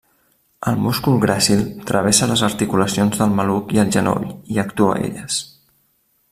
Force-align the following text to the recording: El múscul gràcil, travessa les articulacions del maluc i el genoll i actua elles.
El 0.69 0.79
múscul 0.85 1.19
gràcil, 1.25 1.61
travessa 1.91 2.29
les 2.33 2.43
articulacions 2.49 3.21
del 3.21 3.37
maluc 3.41 3.77
i 3.79 3.83
el 3.85 3.95
genoll 3.99 4.27
i 4.57 4.61
actua 4.67 4.99
elles. 5.07 5.41